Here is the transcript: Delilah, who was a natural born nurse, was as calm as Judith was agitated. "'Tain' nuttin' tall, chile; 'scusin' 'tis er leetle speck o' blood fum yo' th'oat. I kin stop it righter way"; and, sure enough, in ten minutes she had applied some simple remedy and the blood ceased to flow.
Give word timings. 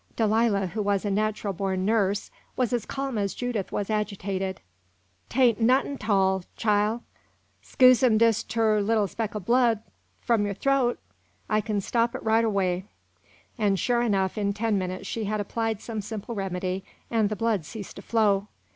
Delilah, 0.15 0.65
who 0.65 0.81
was 0.81 1.05
a 1.05 1.11
natural 1.11 1.53
born 1.53 1.85
nurse, 1.85 2.31
was 2.57 2.73
as 2.73 2.87
calm 2.87 3.19
as 3.19 3.35
Judith 3.35 3.71
was 3.71 3.91
agitated. 3.91 4.59
"'Tain' 5.29 5.57
nuttin' 5.63 5.99
tall, 5.99 6.43
chile; 6.55 7.01
'scusin' 7.61 8.17
'tis 8.17 8.43
er 8.57 8.81
leetle 8.81 9.07
speck 9.07 9.35
o' 9.35 9.39
blood 9.39 9.83
fum 10.19 10.47
yo' 10.47 10.53
th'oat. 10.53 10.97
I 11.51 11.61
kin 11.61 11.81
stop 11.81 12.15
it 12.15 12.23
righter 12.23 12.49
way"; 12.49 12.85
and, 13.59 13.77
sure 13.79 14.01
enough, 14.01 14.39
in 14.39 14.53
ten 14.53 14.75
minutes 14.79 15.05
she 15.05 15.25
had 15.25 15.39
applied 15.39 15.81
some 15.81 16.01
simple 16.01 16.33
remedy 16.33 16.83
and 17.11 17.29
the 17.29 17.35
blood 17.35 17.63
ceased 17.63 17.95
to 17.97 18.01
flow. 18.01 18.47